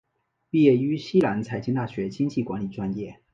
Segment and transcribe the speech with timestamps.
[0.49, 3.21] 毕业于西南财经大学经济管理专业。